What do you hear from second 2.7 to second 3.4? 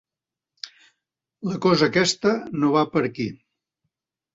va per aquí.